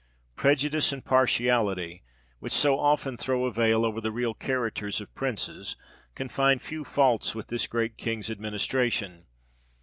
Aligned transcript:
Prejudice 0.35 0.91
and 0.91 1.05
partiality 1.05 2.01
which 2.39 2.53
so 2.53 2.79
often 2.79 3.17
throw 3.17 3.45
a 3.45 3.51
veil 3.51 3.85
over 3.85 4.01
the 4.01 4.11
real 4.11 4.33
characters 4.33 4.99
of 4.99 5.13
princes 5.13 5.77
can 6.15 6.27
find 6.27 6.59
few 6.59 6.83
faults 6.83 7.35
with 7.35 7.49
this 7.49 7.67
great 7.67 7.97
king's 7.97 8.31
administration. 8.31 9.27